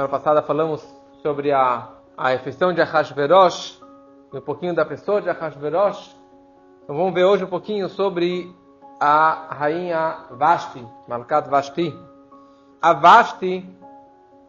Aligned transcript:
Semana 0.00 0.16
passada 0.18 0.40
falamos 0.40 0.82
sobre 1.22 1.52
a, 1.52 1.86
a 2.16 2.30
refeição 2.30 2.72
de 2.72 2.80
Ahasverosh, 2.80 3.82
um 4.32 4.40
pouquinho 4.40 4.74
da 4.74 4.82
pessoa 4.82 5.20
de 5.20 5.28
Ahasverosh. 5.28 6.16
Então 6.82 6.96
vamos 6.96 7.12
ver 7.12 7.24
hoje 7.24 7.44
um 7.44 7.48
pouquinho 7.48 7.86
sobre 7.86 8.50
a 8.98 9.48
rainha 9.50 10.24
Vashti, 10.30 10.82
Malkat 11.06 11.50
Vashti. 11.50 11.94
A 12.80 12.94
Vashti, 12.94 13.68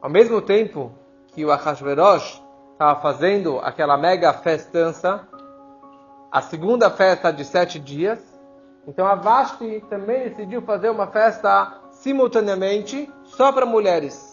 ao 0.02 0.10
mesmo 0.10 0.42
tempo 0.42 0.94
que 1.28 1.44
o 1.44 1.52
Ahasverosh 1.52 2.42
estava 2.72 3.02
fazendo 3.02 3.60
aquela 3.60 3.98
mega 3.98 4.32
festança, 4.32 5.28
a 6.32 6.42
segunda 6.42 6.90
festa 6.90 7.30
de 7.30 7.44
sete 7.44 7.78
dias, 7.78 8.24
então 8.88 9.06
a 9.06 9.16
Vashti 9.16 9.84
também 9.90 10.30
decidiu 10.30 10.62
fazer 10.62 10.90
uma 10.90 11.08
festa 11.08 11.82
simultaneamente 11.92 13.12
só 13.26 13.52
para 13.52 13.66
mulheres. 13.66 14.31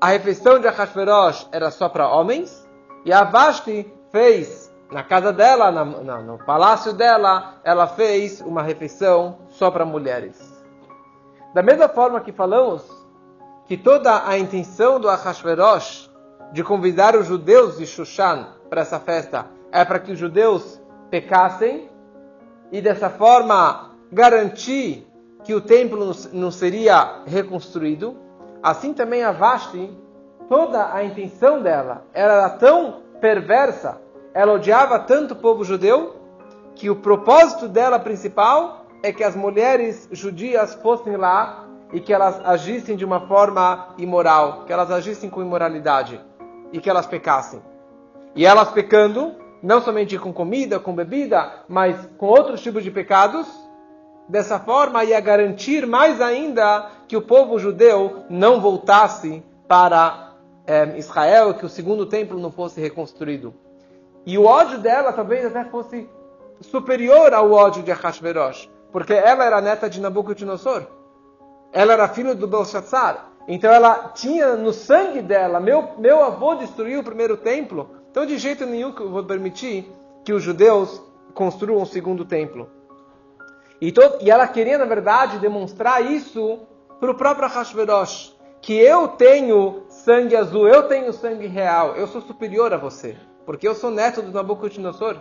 A 0.00 0.08
refeição 0.08 0.60
de 0.60 0.68
Ahasverosh 0.68 1.48
era 1.50 1.72
só 1.72 1.88
para 1.88 2.08
homens, 2.08 2.68
e 3.04 3.12
a 3.12 3.24
Vashti 3.24 3.92
fez 4.12 4.72
na 4.92 5.02
casa 5.02 5.32
dela, 5.32 5.72
na, 5.72 5.84
na, 5.84 6.18
no 6.18 6.38
palácio 6.38 6.92
dela, 6.92 7.56
ela 7.64 7.86
fez 7.88 8.40
uma 8.40 8.62
refeição 8.62 9.38
só 9.48 9.70
para 9.70 9.84
mulheres. 9.84 10.64
Da 11.52 11.62
mesma 11.62 11.88
forma 11.88 12.20
que 12.20 12.32
falamos 12.32 12.84
que 13.66 13.76
toda 13.76 14.26
a 14.26 14.38
intenção 14.38 15.00
do 15.00 15.08
Ahasverosh 15.08 16.08
de 16.52 16.62
convidar 16.62 17.16
os 17.16 17.26
judeus 17.26 17.76
de 17.76 17.86
Shushan 17.86 18.46
para 18.70 18.82
essa 18.82 19.00
festa 19.00 19.46
é 19.72 19.84
para 19.84 19.98
que 19.98 20.12
os 20.12 20.18
judeus 20.18 20.80
pecassem 21.10 21.90
e 22.70 22.80
dessa 22.80 23.10
forma 23.10 23.90
garantir 24.12 25.06
que 25.44 25.54
o 25.54 25.60
templo 25.60 26.12
não 26.32 26.50
seria 26.50 27.22
reconstruído, 27.26 28.27
assim 28.62 28.92
também 28.92 29.22
a 29.22 29.32
Vashti, 29.32 29.90
toda 30.48 30.92
a 30.92 31.04
intenção 31.04 31.62
dela 31.62 32.04
era 32.12 32.48
tão 32.50 33.02
perversa, 33.20 34.00
ela 34.32 34.52
odiava 34.52 34.98
tanto 34.98 35.34
o 35.34 35.36
povo 35.36 35.64
judeu, 35.64 36.16
que 36.74 36.88
o 36.88 36.96
propósito 36.96 37.68
dela 37.68 37.98
principal 37.98 38.86
é 39.02 39.12
que 39.12 39.24
as 39.24 39.34
mulheres 39.34 40.08
judias 40.12 40.74
fossem 40.74 41.16
lá 41.16 41.64
e 41.92 42.00
que 42.00 42.12
elas 42.12 42.40
agissem 42.44 42.96
de 42.96 43.04
uma 43.04 43.26
forma 43.26 43.94
imoral, 43.98 44.64
que 44.64 44.72
elas 44.72 44.90
agissem 44.90 45.28
com 45.28 45.42
imoralidade 45.42 46.20
e 46.72 46.80
que 46.80 46.88
elas 46.88 47.06
pecassem. 47.06 47.60
E 48.34 48.44
elas 48.44 48.70
pecando, 48.70 49.34
não 49.62 49.80
somente 49.80 50.18
com 50.18 50.32
comida, 50.32 50.78
com 50.78 50.94
bebida, 50.94 51.64
mas 51.66 52.08
com 52.18 52.26
outros 52.26 52.60
tipos 52.60 52.84
de 52.84 52.90
pecados, 52.90 53.48
dessa 54.28 54.58
forma 54.58 55.04
ia 55.04 55.20
garantir 55.20 55.86
mais 55.86 56.20
ainda 56.20 56.90
que 57.08 57.16
o 57.16 57.22
povo 57.22 57.58
judeu 57.58 58.24
não 58.28 58.60
voltasse 58.60 59.42
para 59.66 60.34
é, 60.66 60.98
Israel, 60.98 61.54
que 61.54 61.64
o 61.64 61.68
segundo 61.68 62.04
templo 62.06 62.38
não 62.38 62.50
fosse 62.50 62.80
reconstruído. 62.80 63.54
E 64.26 64.36
o 64.36 64.44
ódio 64.44 64.78
dela 64.78 65.12
talvez 65.12 65.46
até 65.46 65.64
fosse 65.64 66.08
superior 66.60 67.32
ao 67.32 67.52
ódio 67.52 67.82
de 67.82 67.90
Ahasverosh, 67.90 68.68
porque 68.92 69.14
ela 69.14 69.44
era 69.44 69.60
neta 69.60 69.88
de 69.88 70.00
Nabucodonosor. 70.00 70.86
Ela 71.72 71.94
era 71.94 72.08
filha 72.08 72.34
do 72.34 72.46
Belshazzar. 72.46 73.30
Então 73.46 73.72
ela 73.72 74.10
tinha 74.14 74.56
no 74.56 74.74
sangue 74.74 75.22
dela, 75.22 75.58
meu, 75.58 75.92
meu 75.96 76.22
avô 76.22 76.54
destruiu 76.54 77.00
o 77.00 77.04
primeiro 77.04 77.38
templo, 77.38 77.88
então 78.10 78.26
de 78.26 78.36
jeito 78.36 78.66
nenhum 78.66 78.92
que 78.92 79.00
eu 79.00 79.08
vou 79.08 79.24
permitir 79.24 79.90
que 80.22 80.34
os 80.34 80.42
judeus 80.42 81.00
construam 81.32 81.80
o 81.80 81.86
segundo 81.86 82.26
templo. 82.26 82.68
E, 83.80 83.92
todo, 83.92 84.18
e 84.20 84.30
ela 84.30 84.46
queria, 84.46 84.76
na 84.76 84.84
verdade, 84.84 85.38
demonstrar 85.38 86.04
isso 86.04 86.60
para 86.98 87.10
o 87.10 87.14
próprio 87.14 87.48
Hashverosh, 87.48 88.36
que 88.60 88.74
eu 88.74 89.08
tenho 89.08 89.84
sangue 89.88 90.34
azul, 90.34 90.68
eu 90.68 90.84
tenho 90.88 91.12
sangue 91.12 91.46
real, 91.46 91.94
eu 91.94 92.06
sou 92.08 92.20
superior 92.20 92.72
a 92.72 92.76
você, 92.76 93.16
porque 93.46 93.68
eu 93.68 93.74
sou 93.74 93.90
neto 93.90 94.20
do 94.20 94.32
Nabucodonosor. 94.32 95.16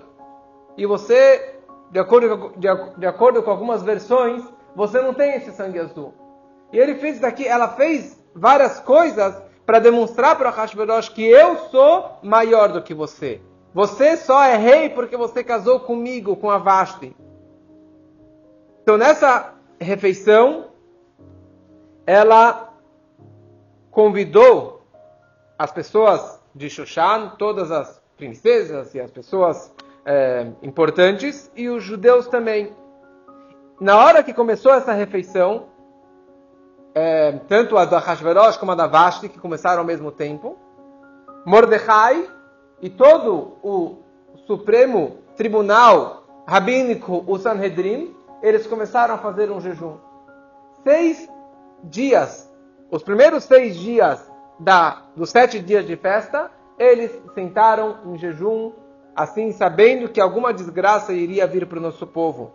E 0.75 0.85
você, 0.85 1.59
de 1.91 1.99
acordo, 1.99 2.53
de, 2.57 2.67
de 2.97 3.05
acordo 3.05 3.43
com 3.43 3.51
algumas 3.51 3.83
versões, 3.83 4.43
você 4.75 5.01
não 5.01 5.13
tem 5.13 5.35
esse 5.35 5.51
sangue 5.51 5.79
azul. 5.79 6.13
E 6.73 6.77
ele 6.77 6.95
fez 6.95 7.19
daqui, 7.19 7.47
ela 7.47 7.69
fez 7.69 8.23
várias 8.35 8.79
coisas 8.79 9.35
para 9.65 9.79
demonstrar 9.79 10.35
para 10.35 10.49
Hashverosh 10.49 11.09
que 11.09 11.25
eu 11.25 11.57
sou 11.69 12.17
maior 12.23 12.69
do 12.69 12.81
que 12.81 12.93
você. 12.93 13.41
Você 13.73 14.17
só 14.17 14.43
é 14.43 14.55
rei 14.55 14.89
porque 14.89 15.15
você 15.15 15.43
casou 15.43 15.79
comigo, 15.81 16.35
com 16.35 16.49
a 16.49 16.57
Vashti. 16.57 17.15
Então 18.87 18.97
nessa 18.97 19.53
refeição, 19.81 20.67
ela 22.05 22.73
convidou 23.91 24.81
as 25.59 25.73
pessoas 25.73 26.41
de 26.55 26.69
Shushan, 26.69 27.33
todas 27.37 27.69
as 27.69 28.01
princesas 28.15 28.95
e 28.95 29.01
as 29.01 29.11
pessoas 29.11 29.75
é, 30.05 30.47
importantes, 30.63 31.51
e 31.53 31.67
os 31.67 31.83
judeus 31.83 32.27
também. 32.27 32.71
Na 33.77 33.97
hora 33.97 34.23
que 34.23 34.33
começou 34.33 34.73
essa 34.73 34.93
refeição, 34.93 35.65
é, 36.95 37.33
tanto 37.45 37.77
a 37.77 37.83
da 37.83 37.99
Hashverosh 37.99 38.55
como 38.55 38.71
a 38.71 38.75
da 38.75 38.87
Vashti, 38.87 39.27
que 39.27 39.37
começaram 39.37 39.79
ao 39.79 39.85
mesmo 39.85 40.13
tempo. 40.13 40.57
Mordecai 41.45 42.25
e 42.81 42.89
todo 42.89 43.57
o 43.61 43.97
Supremo 44.45 45.17
Tribunal 45.35 46.23
Rabínico, 46.47 47.25
o 47.27 47.37
Sanhedrin, 47.37 48.15
eles 48.41 48.67
começaram 48.67 49.15
a 49.15 49.17
fazer 49.17 49.51
um 49.51 49.59
jejum. 49.59 49.97
Seis 50.83 51.27
dias, 51.83 52.51
os 52.91 53.03
primeiros 53.03 53.43
seis 53.43 53.75
dias 53.75 54.29
da, 54.59 55.03
dos 55.15 55.29
sete 55.29 55.59
dias 55.59 55.85
de 55.85 55.95
festa, 55.95 56.51
eles 56.77 57.11
sentaram 57.33 57.97
em 58.05 58.17
jejum, 58.17 58.71
assim 59.15 59.51
sabendo 59.51 60.09
que 60.09 60.21
alguma 60.21 60.53
desgraça 60.53 61.13
iria 61.13 61.47
vir 61.47 61.65
para 61.65 61.79
o 61.79 61.81
nosso 61.81 62.05
povo. 62.05 62.51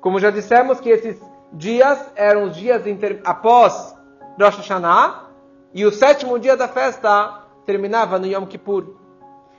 Como 0.00 0.18
já 0.18 0.30
dissemos 0.30 0.80
que 0.80 0.90
esses 0.90 1.20
dias 1.52 1.98
eram 2.14 2.44
os 2.44 2.56
dias 2.56 2.86
inter... 2.86 3.20
após 3.24 3.96
Rosh 4.40 4.56
Hashanah 4.56 5.28
e 5.74 5.84
o 5.84 5.92
sétimo 5.92 6.38
dia 6.38 6.56
da 6.56 6.66
festa 6.66 7.44
terminava 7.64 8.18
no 8.18 8.26
Yom 8.26 8.46
Kippur. 8.46 8.96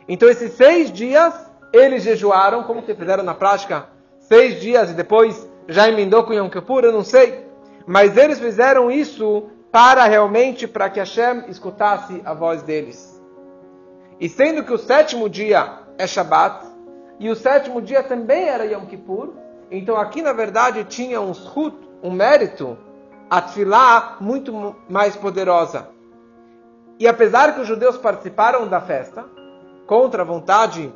Então 0.07 0.27
esses 0.27 0.53
seis 0.53 0.91
dias 0.91 1.33
eles 1.71 2.03
jejuaram, 2.03 2.63
como 2.63 2.83
que 2.83 2.93
fizeram 2.93 3.23
na 3.23 3.33
prática? 3.33 3.87
Seis 4.19 4.59
dias 4.59 4.91
e 4.91 4.93
depois 4.93 5.49
já 5.67 5.87
emendou 5.87 6.23
com 6.23 6.33
Yom 6.33 6.49
Kippur, 6.49 6.83
eu 6.83 6.91
não 6.91 7.03
sei. 7.03 7.45
Mas 7.85 8.17
eles 8.17 8.39
fizeram 8.39 8.91
isso 8.91 9.49
para 9.71 10.05
realmente 10.05 10.67
para 10.67 10.89
que 10.89 10.99
Hashem 10.99 11.45
escutasse 11.47 12.21
a 12.25 12.33
voz 12.33 12.61
deles. 12.61 13.21
E 14.19 14.27
sendo 14.29 14.63
que 14.63 14.73
o 14.73 14.77
sétimo 14.77 15.29
dia 15.29 15.79
é 15.97 16.05
Shabat, 16.05 16.65
e 17.19 17.29
o 17.29 17.35
sétimo 17.35 17.81
dia 17.81 18.03
também 18.03 18.47
era 18.49 18.65
Yom 18.65 18.85
Kippur, 18.85 19.33
então 19.69 19.95
aqui, 19.95 20.21
na 20.21 20.33
verdade, 20.33 20.83
tinha 20.83 21.21
um 21.21 21.33
shut, 21.33 21.75
um 22.03 22.11
mérito, 22.11 22.77
a 23.29 23.41
tefilá 23.41 24.17
muito 24.19 24.75
mais 24.89 25.15
poderosa. 25.15 25.87
E 26.99 27.07
apesar 27.07 27.55
que 27.55 27.61
os 27.61 27.67
judeus 27.67 27.97
participaram 27.97 28.67
da 28.67 28.81
festa, 28.81 29.25
contra 29.87 30.23
a 30.23 30.25
vontade 30.25 30.93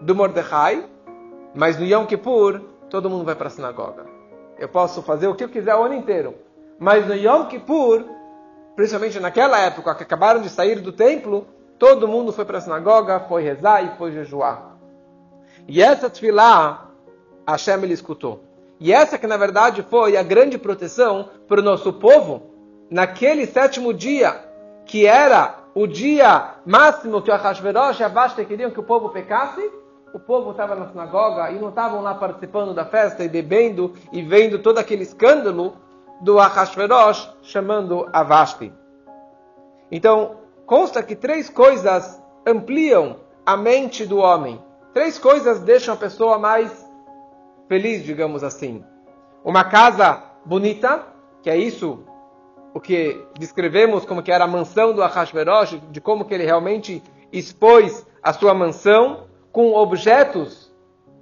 do 0.00 0.14
Mordecai, 0.14 0.84
mas 1.54 1.78
no 1.78 1.84
Yom 1.84 2.06
Kippur, 2.06 2.60
todo 2.90 3.10
mundo 3.10 3.24
vai 3.24 3.34
para 3.34 3.48
a 3.48 3.50
sinagoga. 3.50 4.06
Eu 4.58 4.68
posso 4.68 5.02
fazer 5.02 5.28
o 5.28 5.34
que 5.34 5.44
eu 5.44 5.48
quiser 5.48 5.74
o 5.74 5.82
ano 5.82 5.94
inteiro. 5.94 6.34
Mas 6.78 7.06
no 7.06 7.14
Yom 7.14 7.46
Kippur, 7.46 8.04
principalmente 8.74 9.20
naquela 9.20 9.58
época 9.58 9.94
que 9.94 10.02
acabaram 10.02 10.40
de 10.40 10.48
sair 10.48 10.80
do 10.80 10.92
templo, 10.92 11.46
todo 11.78 12.08
mundo 12.08 12.32
foi 12.32 12.44
para 12.44 12.58
a 12.58 12.60
sinagoga, 12.60 13.20
foi 13.20 13.42
rezar 13.42 13.82
e 13.82 13.96
foi 13.96 14.12
jejuar. 14.12 14.76
E 15.68 15.82
essa 15.82 16.08
tefilá 16.08 16.90
Hashem 17.46 17.82
ele 17.82 17.94
escutou. 17.94 18.44
E 18.78 18.92
essa 18.92 19.16
que 19.16 19.26
na 19.26 19.36
verdade 19.36 19.82
foi 19.88 20.16
a 20.16 20.22
grande 20.22 20.58
proteção 20.58 21.30
para 21.48 21.60
o 21.60 21.64
nosso 21.64 21.92
povo 21.92 22.50
naquele 22.90 23.46
sétimo 23.46 23.92
dia, 23.92 24.44
que 24.84 25.06
era 25.06 25.58
o 25.74 25.86
dia 25.86 26.54
máximo 26.64 27.22
que 27.22 27.30
o 27.30 27.34
Ahasverosh 27.34 28.00
e 28.00 28.04
a 28.04 28.08
Vashti 28.08 28.44
queriam 28.44 28.70
que 28.70 28.80
o 28.80 28.84
povo 28.84 29.08
pecasse, 29.10 29.70
o 30.12 30.18
povo 30.18 30.52
estava 30.52 30.74
na 30.74 30.88
sinagoga 30.88 31.50
e 31.50 31.58
não 31.58 31.68
estavam 31.68 32.00
lá 32.00 32.14
participando 32.14 32.72
da 32.72 32.84
festa 32.84 33.24
e 33.24 33.28
bebendo 33.28 33.94
e 34.12 34.22
vendo 34.22 34.58
todo 34.58 34.78
aquele 34.78 35.02
escândalo 35.02 35.74
do 36.20 36.38
Ahasverosh 36.38 37.30
chamando 37.42 38.08
a 38.12 38.22
Vashti. 38.22 38.72
Então, 39.90 40.36
consta 40.64 41.02
que 41.02 41.14
três 41.14 41.50
coisas 41.50 42.22
ampliam 42.46 43.16
a 43.44 43.56
mente 43.56 44.06
do 44.06 44.18
homem. 44.18 44.60
Três 44.94 45.18
coisas 45.18 45.60
deixam 45.60 45.94
a 45.94 45.96
pessoa 45.96 46.38
mais 46.38 46.88
feliz, 47.68 48.02
digamos 48.02 48.42
assim. 48.42 48.84
Uma 49.44 49.64
casa 49.64 50.22
bonita, 50.44 51.06
que 51.42 51.50
é 51.50 51.56
isso 51.56 52.04
o 52.72 52.80
que 52.80 53.24
descrevemos 53.38 54.04
como 54.04 54.22
que 54.22 54.30
era 54.30 54.44
a 54.44 54.48
mansão 54.48 54.92
do 54.92 55.02
Ahasverosh, 55.02 55.80
de 55.90 55.98
como 56.00 56.26
que 56.26 56.34
ele 56.34 56.44
realmente 56.44 57.02
expôs 57.32 58.06
a 58.22 58.34
sua 58.34 58.52
mansão 58.52 59.24
com 59.56 59.72
objetos 59.72 60.70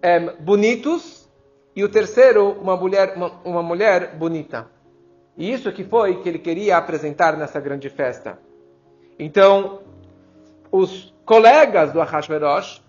é, 0.03 0.19
bonitos. 0.19 1.31
E 1.77 1.85
o 1.85 1.89
terceiro, 1.89 2.57
uma 2.61 2.77
mulher, 2.77 3.15
uma, 3.15 3.31
uma 3.45 3.63
mulher 3.63 4.17
bonita. 4.17 4.69
E 5.37 5.53
isso 5.53 5.71
que 5.71 5.85
foi 5.85 6.21
que 6.21 6.29
ele 6.29 6.41
queria 6.41 6.77
apresentar 6.77 7.37
nessa 7.37 7.61
grande 7.61 7.89
festa. 7.89 8.37
Então, 9.21 9.83
os 10.71 11.15
colegas 11.25 11.93
do 11.93 12.01
Ahashverosh 12.01 12.83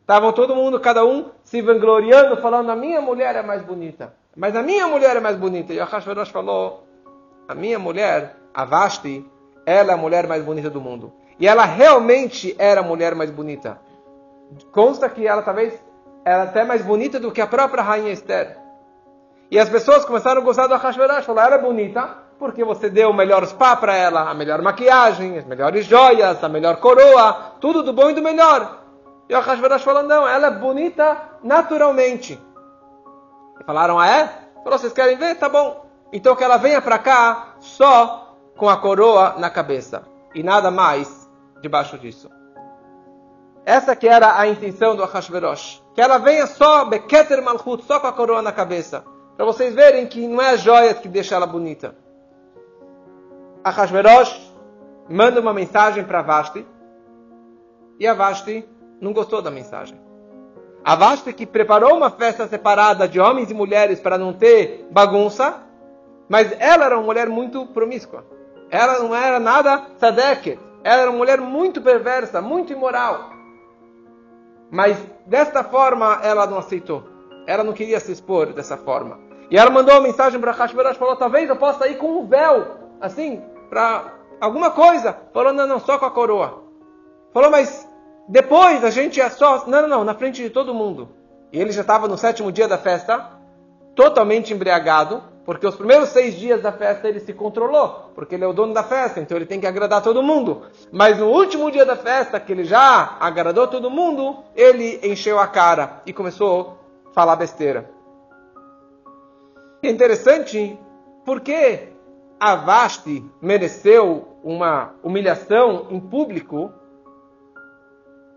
estavam 0.00 0.32
todo 0.32 0.56
mundo, 0.56 0.80
cada 0.80 1.04
um, 1.04 1.26
se 1.44 1.60
vangloriando, 1.60 2.38
falando: 2.38 2.70
a 2.70 2.76
minha 2.76 3.02
mulher 3.02 3.36
é 3.36 3.42
mais 3.42 3.62
bonita. 3.62 4.14
Mas 4.34 4.56
a 4.56 4.62
minha 4.62 4.86
mulher 4.86 5.14
é 5.14 5.20
mais 5.20 5.36
bonita. 5.36 5.74
E 5.74 5.78
o 5.78 5.82
Ahashverosh 5.82 6.30
falou: 6.30 6.86
a 7.46 7.54
minha 7.54 7.78
mulher, 7.78 8.36
a 8.54 8.64
Vashti, 8.64 9.26
ela 9.66 9.90
é 9.90 9.94
a 9.94 9.98
mulher 9.98 10.26
mais 10.26 10.42
bonita 10.42 10.70
do 10.70 10.80
mundo. 10.80 11.12
E 11.38 11.46
ela 11.46 11.66
realmente 11.66 12.56
era 12.58 12.80
a 12.80 12.84
mulher 12.84 13.14
mais 13.14 13.30
bonita. 13.30 13.84
Consta 14.72 15.08
que 15.08 15.26
ela 15.26 15.42
talvez 15.42 15.80
era 16.24 16.44
até 16.44 16.64
mais 16.64 16.82
bonita 16.82 17.20
do 17.20 17.30
que 17.30 17.40
a 17.40 17.46
própria 17.46 17.82
rainha 17.82 18.12
Esther. 18.12 18.58
E 19.50 19.58
as 19.58 19.68
pessoas 19.68 20.04
começaram 20.04 20.40
a 20.42 20.44
gostar 20.44 20.66
do 20.66 20.74
Ahashverosh, 20.74 21.24
falaram, 21.24 21.54
ela 21.54 21.62
é 21.62 21.64
bonita 21.64 22.26
porque 22.38 22.64
você 22.64 22.90
deu 22.90 23.10
o 23.10 23.14
melhor 23.14 23.46
spa 23.46 23.76
para 23.76 23.94
ela, 23.94 24.28
a 24.28 24.34
melhor 24.34 24.60
maquiagem, 24.60 25.38
as 25.38 25.44
melhores 25.44 25.86
joias, 25.86 26.42
a 26.42 26.48
melhor 26.48 26.76
coroa, 26.76 27.54
tudo 27.60 27.82
do 27.82 27.92
bom 27.92 28.10
e 28.10 28.14
do 28.14 28.22
melhor. 28.22 28.82
E 29.28 29.34
o 29.34 29.38
Ahashverosh 29.38 29.82
falou, 29.82 30.02
não, 30.02 30.28
ela 30.28 30.48
é 30.48 30.50
bonita 30.50 31.16
naturalmente. 31.42 32.40
E 33.60 33.64
falaram, 33.64 33.98
ah 33.98 34.08
é? 34.08 34.26
Falou, 34.62 34.78
vocês 34.78 34.92
querem 34.92 35.16
ver? 35.16 35.36
Tá 35.36 35.48
bom. 35.48 35.86
Então 36.12 36.36
que 36.36 36.44
ela 36.44 36.56
venha 36.56 36.82
para 36.82 36.98
cá 36.98 37.54
só 37.60 38.36
com 38.56 38.68
a 38.68 38.76
coroa 38.76 39.34
na 39.38 39.48
cabeça. 39.48 40.02
E 40.34 40.42
nada 40.42 40.70
mais 40.70 41.30
debaixo 41.60 41.98
disso. 41.98 42.35
Essa 43.66 43.96
que 43.96 44.06
era 44.06 44.38
a 44.38 44.46
intenção 44.46 44.94
do 44.94 45.02
Ahashverosh. 45.02 45.82
Que 45.92 46.00
ela 46.00 46.18
venha 46.18 46.46
só, 46.46 46.84
Beketer 46.84 47.42
Malchut, 47.42 47.84
só 47.84 47.98
com 47.98 48.06
a 48.06 48.12
coroa 48.12 48.40
na 48.40 48.52
cabeça. 48.52 49.04
Para 49.36 49.44
vocês 49.44 49.74
verem 49.74 50.06
que 50.06 50.24
não 50.28 50.40
é 50.40 50.50
a 50.50 50.56
joia 50.56 50.94
que 50.94 51.08
deixa 51.08 51.34
ela 51.34 51.48
bonita. 51.48 51.96
Ahashverosh 53.64 54.54
manda 55.10 55.40
uma 55.40 55.52
mensagem 55.52 56.04
para 56.04 56.22
Vashti. 56.22 56.64
E 57.98 58.06
a 58.06 58.14
Vashti 58.14 58.64
não 59.00 59.12
gostou 59.12 59.42
da 59.42 59.50
mensagem. 59.50 60.00
A 60.84 60.94
Vashti 60.94 61.32
que 61.32 61.44
preparou 61.44 61.96
uma 61.96 62.10
festa 62.10 62.46
separada 62.46 63.08
de 63.08 63.18
homens 63.18 63.50
e 63.50 63.54
mulheres 63.54 63.98
para 63.98 64.16
não 64.16 64.32
ter 64.32 64.86
bagunça. 64.92 65.60
Mas 66.28 66.54
ela 66.60 66.84
era 66.84 66.96
uma 66.96 67.06
mulher 67.06 67.28
muito 67.28 67.66
promíscua. 67.66 68.24
Ela 68.70 69.00
não 69.00 69.12
era 69.12 69.40
nada 69.40 69.86
sadeket. 69.98 70.60
Ela 70.84 71.02
era 71.02 71.10
uma 71.10 71.18
mulher 71.18 71.40
muito 71.40 71.82
perversa, 71.82 72.40
muito 72.40 72.72
imoral. 72.72 73.35
Mas 74.70 74.98
desta 75.26 75.62
forma 75.62 76.20
ela 76.22 76.46
não 76.46 76.58
aceitou. 76.58 77.04
Ela 77.46 77.62
não 77.62 77.72
queria 77.72 78.00
se 78.00 78.12
expor 78.12 78.52
dessa 78.52 78.76
forma. 78.76 79.18
E 79.50 79.56
ela 79.56 79.70
mandou 79.70 79.94
uma 79.94 80.00
mensagem 80.00 80.40
para 80.40 80.50
Hashverosh, 80.52 80.96
falou, 80.96 81.16
talvez 81.16 81.48
eu 81.48 81.56
possa 81.56 81.86
ir 81.88 81.98
com 81.98 82.18
um 82.18 82.26
véu, 82.26 82.66
assim, 83.00 83.42
para 83.70 84.12
alguma 84.40 84.70
coisa. 84.70 85.16
Falou, 85.32 85.52
não, 85.52 85.66
não, 85.66 85.78
só 85.78 85.98
com 85.98 86.06
a 86.06 86.10
coroa. 86.10 86.64
Falou, 87.32 87.50
mas 87.50 87.88
depois 88.28 88.82
a 88.82 88.90
gente 88.90 89.20
é 89.20 89.30
só... 89.30 89.66
Não, 89.66 89.82
não, 89.82 89.88
não, 89.88 90.04
na 90.04 90.14
frente 90.14 90.42
de 90.42 90.50
todo 90.50 90.74
mundo. 90.74 91.10
E 91.52 91.60
ele 91.60 91.70
já 91.70 91.82
estava 91.82 92.08
no 92.08 92.18
sétimo 92.18 92.50
dia 92.50 92.66
da 92.66 92.76
festa, 92.76 93.30
totalmente 93.94 94.52
embriagado, 94.52 95.22
porque 95.46 95.64
os 95.64 95.76
primeiros 95.76 96.08
seis 96.08 96.34
dias 96.34 96.60
da 96.60 96.72
festa 96.72 97.08
ele 97.08 97.20
se 97.20 97.32
controlou, 97.32 98.10
porque 98.16 98.34
ele 98.34 98.42
é 98.42 98.48
o 98.48 98.52
dono 98.52 98.74
da 98.74 98.82
festa, 98.82 99.20
então 99.20 99.36
ele 99.36 99.46
tem 99.46 99.60
que 99.60 99.66
agradar 99.66 100.02
todo 100.02 100.20
mundo. 100.20 100.62
Mas 100.90 101.18
no 101.18 101.28
último 101.28 101.70
dia 101.70 101.86
da 101.86 101.94
festa, 101.94 102.40
que 102.40 102.50
ele 102.50 102.64
já 102.64 103.16
agradou 103.20 103.68
todo 103.68 103.88
mundo, 103.88 104.42
ele 104.56 104.98
encheu 105.04 105.38
a 105.38 105.46
cara 105.46 106.02
e 106.04 106.12
começou 106.12 106.80
a 107.06 107.12
falar 107.14 107.36
besteira. 107.36 107.88
É 109.84 109.88
interessante 109.88 110.76
porque 111.24 111.90
a 112.40 112.56
mereceu 113.40 114.26
uma 114.42 114.94
humilhação 115.00 115.86
em 115.90 116.00
público 116.00 116.72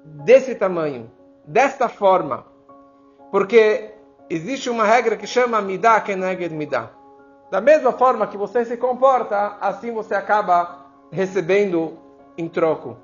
desse 0.05 0.53
tamanho, 0.53 1.11
desta 1.43 1.89
forma, 1.89 2.45
porque 3.31 3.95
existe 4.29 4.69
uma 4.69 4.85
regra 4.85 5.17
que 5.17 5.25
chama 5.25 5.59
Midah 5.59 5.99
Keneged 6.01 6.53
Midah. 6.53 6.98
Da 7.49 7.59
mesma 7.59 7.91
forma 7.91 8.27
que 8.27 8.37
você 8.37 8.63
se 8.63 8.77
comporta, 8.77 9.57
assim 9.59 9.91
você 9.91 10.13
acaba 10.13 10.85
recebendo 11.11 11.97
em 12.37 12.47
troco. 12.47 12.95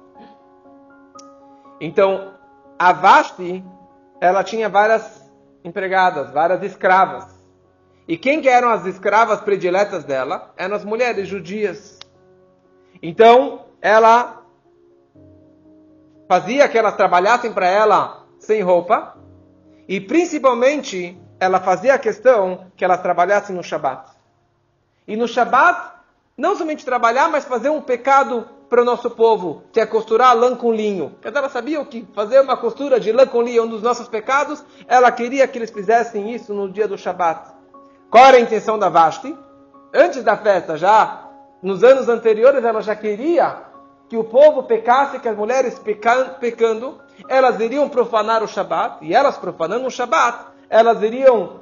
Então, 1.82 2.34
a 2.78 2.94
Vashti, 2.94 3.64
ela 4.22 4.44
tinha 4.44 4.70
várias 4.70 5.30
empregadas, 5.64 6.32
várias 6.32 6.62
escravas. 6.62 7.26
E 8.08 8.18
quem 8.18 8.40
que 8.40 8.48
eram 8.48 8.70
as 8.70 8.86
escravas 8.86 9.42
prediletas 9.42 10.04
dela? 10.04 10.54
Eram 10.56 10.76
as 10.76 10.86
mulheres 10.86 11.28
judias. 11.28 11.98
Então, 13.02 13.66
ela 13.82 14.44
fazia 16.30 16.70
que 16.70 16.78
elas 16.78 16.96
trabalhassem 16.96 17.52
para 17.52 17.68
ela 17.68 18.26
sem 18.38 18.62
roupa. 18.62 19.18
E 19.88 20.00
principalmente, 20.00 21.20
ela 21.40 21.60
fazia 21.60 21.96
a 21.96 22.00
questão 22.00 22.72
que 22.76 22.86
elas 22.86 23.02
trabalhassem 23.02 23.56
no 23.56 23.64
Shabat. 23.64 24.15
E 25.08 25.16
no 25.16 25.28
Shabat, 25.28 25.94
não 26.38 26.56
somente 26.56 26.84
trabalhar, 26.84 27.30
mas 27.30 27.46
fazer 27.46 27.70
um 27.70 27.82
pecado 27.82 28.48
para 28.70 28.82
o 28.82 28.86
nosso 28.86 29.10
povo, 29.12 29.64
que 29.72 29.80
é 29.80 29.86
costurar 29.86 30.36
lã 30.36 30.56
com 30.56 30.74
linho. 30.74 31.16
Ela 31.22 31.50
sabia 31.50 31.84
que 31.86 32.08
fazer 32.14 32.42
uma 32.42 32.58
costura 32.58 33.00
de 33.00 33.12
lã 33.12 33.26
com 33.26 33.42
linho 33.42 33.60
é 33.60 33.64
um 33.64 33.70
dos 33.70 33.82
nossos 33.82 34.08
pecados. 34.08 34.64
Ela 34.88 35.12
queria 35.12 35.48
que 35.48 35.58
eles 35.58 35.70
fizessem 35.70 36.34
isso 36.34 36.54
no 36.54 36.70
dia 36.70 36.88
do 36.88 36.98
Shabat. 36.98 37.52
Qual 38.10 38.26
era 38.26 38.38
a 38.38 38.40
intenção 38.40 38.80
da 38.80 38.90
Vashti? 38.90 39.38
Antes 39.94 40.24
da 40.24 40.36
festa, 40.36 40.78
já 40.78 41.30
nos 41.62 41.84
anos 41.84 42.10
anteriores, 42.10 42.64
ela 42.64 42.82
já 42.82 42.96
queria 42.96 43.64
que 44.10 44.18
o 44.18 44.24
povo 44.24 44.64
pecasse, 44.64 45.20
que 45.20 45.28
as 45.28 45.38
mulheres 45.38 45.80
pecando, 45.80 47.00
elas 47.28 47.60
iriam 47.60 47.90
profanar 47.90 48.44
o 48.44 48.48
Shabat, 48.48 48.98
e 49.04 49.16
elas 49.16 49.38
profanando 49.38 49.88
o 49.88 49.92
Shabat, 49.92 50.46
elas 50.70 51.02
iriam 51.02 51.62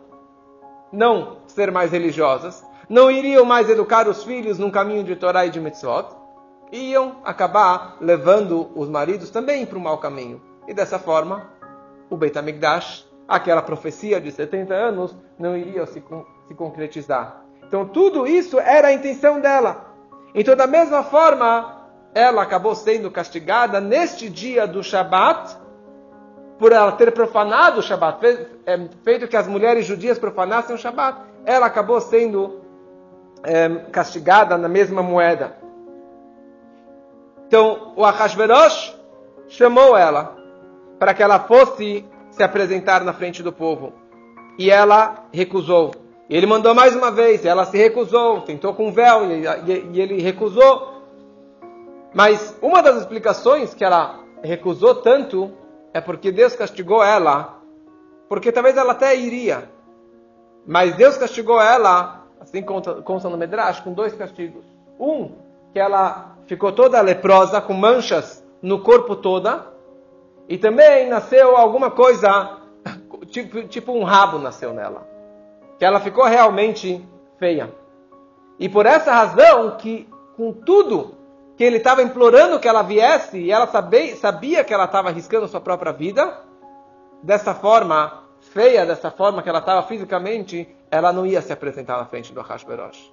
não 0.92 1.38
ser 1.48 1.72
mais 1.72 1.92
religiosas, 1.92 2.64
não 2.90 3.10
iriam 3.10 3.46
mais 3.46 3.70
educar 3.70 4.08
os 4.08 4.24
filhos 4.24 4.60
num 4.60 4.72
caminho 4.72 5.04
de 5.04 5.16
Torá 5.16 5.46
e 5.46 5.50
de 5.50 5.60
Mitzvot, 5.60 6.08
iam 6.72 7.18
acabar 7.24 7.98
levando 8.02 8.72
os 8.76 8.90
maridos 8.90 9.30
também 9.30 9.66
para 9.66 9.78
o 9.78 9.82
mau 9.82 9.98
caminho. 10.00 10.42
E 10.68 10.74
dessa 10.74 10.98
forma, 10.98 11.50
o 12.10 12.18
Beit 12.18 12.38
HaMikdash, 12.38 13.08
aquela 13.28 13.62
profecia 13.62 14.20
de 14.20 14.32
70 14.32 14.74
anos, 14.74 15.16
não 15.38 15.56
iria 15.56 15.86
se, 15.86 16.04
se 16.48 16.54
concretizar. 16.56 17.44
Então 17.68 17.86
tudo 17.86 18.28
isso 18.28 18.60
era 18.60 18.90
a 18.90 18.94
intenção 18.94 19.40
dela. 19.40 19.94
Então 20.34 20.56
da 20.56 20.68
mesma 20.68 21.04
forma, 21.04 21.90
ela 22.14 22.42
acabou 22.42 22.76
sendo 22.76 23.10
castigada 23.10 23.80
neste 23.80 24.30
dia 24.30 24.68
do 24.68 24.84
Shabat, 24.84 25.58
por 26.58 26.72
ela 26.72 26.92
ter 26.92 27.12
profanado 27.12 27.80
o 27.80 27.84
Shabat, 27.84 28.48
é, 28.66 28.88
feito 29.04 29.28
que 29.28 29.36
as 29.36 29.48
mulheres 29.48 29.86
judias 29.86 30.18
profanassem 30.18 30.76
o 30.76 30.78
Shabat, 30.78 31.20
ela 31.46 31.66
acabou 31.66 32.00
sendo 32.00 32.63
é, 33.44 33.70
castigada 33.92 34.58
na 34.58 34.68
mesma 34.68 35.04
moeda. 35.04 35.56
Então, 37.48 37.94
o 37.96 38.04
Ahasverosh 38.04 38.96
chamou 39.48 39.96
ela 39.96 40.36
para 40.98 41.14
que 41.14 41.22
ela 41.22 41.40
fosse 41.40 42.06
se 42.32 42.42
apresentar 42.42 43.04
na 43.04 43.14
frente 43.14 43.44
do 43.44 43.52
povo. 43.52 43.94
E 44.58 44.72
ela 44.72 45.26
recusou. 45.32 45.92
Ele 46.30 46.48
mandou 46.48 46.74
mais 46.74 46.96
uma 46.96 47.12
vez, 47.12 47.46
ela 47.46 47.66
se 47.66 47.78
recusou, 47.78 48.42
tentou 48.42 48.74
com 48.74 48.92
véu 48.92 49.30
e, 49.30 49.46
e, 49.46 49.90
e 49.92 50.02
ele 50.02 50.22
recusou. 50.22 51.04
Mas 52.14 52.58
uma 52.62 52.82
das 52.82 52.98
explicações 52.98 53.74
que 53.74 53.84
ela 53.84 54.20
recusou 54.42 54.96
tanto 54.96 55.52
é 55.94 56.02
porque 56.02 56.32
Deus 56.32 56.56
castigou 56.56 57.04
ela, 57.04 57.62
porque 58.28 58.52
talvez 58.52 58.78
ela 58.78 58.94
até 58.94 59.16
iria, 59.16 59.70
mas 60.66 60.96
Deus 60.96 61.18
castigou 61.18 61.62
ela 61.62 62.23
assim 62.44 62.62
consta 62.62 63.30
no 63.30 63.38
Medrash, 63.38 63.80
com 63.80 63.94
dois 63.94 64.14
castigos. 64.14 64.66
Um, 65.00 65.32
que 65.72 65.80
ela 65.80 66.38
ficou 66.46 66.72
toda 66.72 67.02
leprosa, 67.02 67.60
com 67.60 67.74
manchas 67.74 68.46
no 68.62 68.80
corpo 68.80 69.16
toda, 69.16 69.66
e 70.48 70.58
também 70.58 71.10
nasceu 71.10 71.58
alguma 71.58 71.90
coisa, 71.90 72.60
tipo, 73.28 73.64
tipo 73.64 73.92
um 73.92 74.04
rabo 74.04 74.38
nasceu 74.38 74.74
nela. 74.74 75.08
Que 75.80 75.86
ela 75.86 76.00
ficou 76.00 76.26
realmente 76.26 77.06
feia. 77.40 77.74
E 78.60 78.70
por 78.70 78.86
essa 78.86 79.12
razão 79.12 79.78
que, 79.78 80.08
com 80.38 80.54
tudo 80.54 81.16
que 81.58 81.64
ele 81.64 81.78
estava 81.78 82.02
implorando 82.02 82.60
que 82.60 82.68
ela 82.68 82.82
viesse, 82.82 83.38
e 83.38 83.52
ela 83.52 83.68
sabia, 83.68 84.16
sabia 84.16 84.64
que 84.64 84.74
ela 84.74 84.86
estava 84.86 85.10
arriscando 85.10 85.48
sua 85.48 85.62
própria 85.62 85.92
vida, 85.92 86.40
dessa 87.22 87.54
forma, 87.54 88.24
feia, 88.40 88.86
dessa 88.86 89.10
forma 89.10 89.42
que 89.42 89.50
ela 89.50 89.60
estava 89.60 89.84
fisicamente, 89.84 90.68
ela 90.94 91.12
não 91.12 91.26
ia 91.26 91.42
se 91.42 91.52
apresentar 91.52 91.98
na 91.98 92.06
frente 92.06 92.32
do 92.32 92.40
Ahasverosh. 92.40 93.12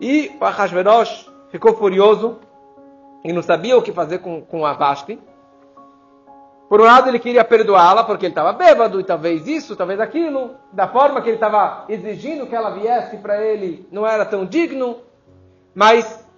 E 0.00 0.36
o 0.40 0.44
Ahasverosh 0.44 1.30
ficou 1.50 1.72
furioso 1.76 2.40
e 3.22 3.32
não 3.32 3.42
sabia 3.42 3.78
o 3.78 3.82
que 3.82 3.92
fazer 3.92 4.18
com, 4.18 4.42
com 4.42 4.66
a 4.66 4.72
Vashti. 4.72 5.20
Por 6.68 6.80
um 6.80 6.84
lado, 6.84 7.08
ele 7.08 7.20
queria 7.20 7.44
perdoá-la 7.44 8.02
porque 8.02 8.26
ele 8.26 8.32
estava 8.32 8.52
bêbado 8.52 8.98
e 8.98 9.04
talvez 9.04 9.46
isso, 9.46 9.76
talvez 9.76 10.00
aquilo. 10.00 10.56
Da 10.72 10.88
forma 10.88 11.22
que 11.22 11.28
ele 11.28 11.36
estava 11.36 11.84
exigindo 11.88 12.48
que 12.48 12.56
ela 12.56 12.70
viesse 12.70 13.18
para 13.18 13.40
ele, 13.40 13.86
não 13.92 14.04
era 14.04 14.24
tão 14.24 14.44
digno. 14.44 14.98
Mas, 15.72 16.28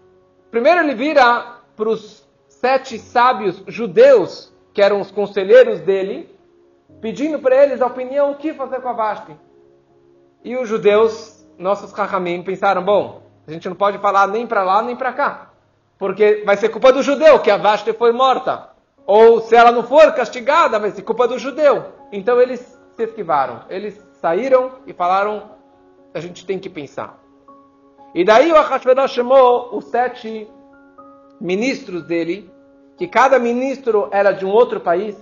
primeiro 0.50 0.80
ele 0.80 0.94
vira 0.94 1.60
para 1.74 1.88
os 1.88 2.28
sete 2.46 2.98
sábios 2.98 3.62
judeus, 3.66 4.52
que 4.74 4.82
eram 4.82 5.00
os 5.00 5.10
conselheiros 5.10 5.80
dele, 5.80 6.28
pedindo 7.00 7.38
para 7.38 7.56
eles 7.56 7.80
a 7.80 7.86
opinião 7.86 8.32
o 8.32 8.36
que 8.36 8.52
fazer 8.52 8.82
com 8.82 8.88
a 8.90 8.92
Vashti. 8.92 9.34
E 10.42 10.56
os 10.56 10.68
judeus, 10.68 11.46
nossos 11.58 11.92
Rahamim, 11.92 12.42
pensaram: 12.42 12.82
bom, 12.82 13.22
a 13.46 13.50
gente 13.52 13.68
não 13.68 13.76
pode 13.76 13.98
falar 13.98 14.26
nem 14.28 14.46
para 14.46 14.62
lá 14.62 14.82
nem 14.82 14.96
para 14.96 15.12
cá, 15.12 15.50
porque 15.98 16.42
vai 16.44 16.56
ser 16.56 16.68
culpa 16.68 16.92
do 16.92 17.02
judeu 17.02 17.38
que 17.40 17.50
a 17.50 17.56
Vashti 17.56 17.92
foi 17.92 18.12
morta. 18.12 18.70
Ou 19.06 19.40
se 19.40 19.56
ela 19.56 19.72
não 19.72 19.82
for 19.82 20.12
castigada, 20.12 20.78
vai 20.78 20.90
ser 20.90 21.02
culpa 21.02 21.26
do 21.26 21.38
judeu. 21.38 21.86
Então 22.12 22.40
eles 22.40 22.60
se 22.96 23.02
esquivaram. 23.02 23.62
Eles 23.68 24.00
saíram 24.20 24.72
e 24.86 24.92
falaram: 24.92 25.50
a 26.14 26.20
gente 26.20 26.46
tem 26.46 26.58
que 26.58 26.68
pensar. 26.68 27.18
E 28.14 28.24
daí 28.24 28.52
o 28.52 28.56
Ahasverosh 28.56 29.12
chamou 29.12 29.76
os 29.76 29.84
sete 29.86 30.48
ministros 31.40 32.04
dele, 32.04 32.50
que 32.96 33.06
cada 33.06 33.38
ministro 33.38 34.08
era 34.10 34.32
de 34.32 34.44
um 34.44 34.50
outro 34.50 34.80
país, 34.80 35.16